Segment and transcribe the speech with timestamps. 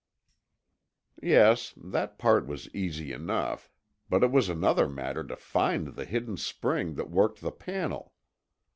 [1.21, 3.69] Yes, that part was easy enough,
[4.09, 8.11] but it was another matter to find the hidden spring that worked the panel.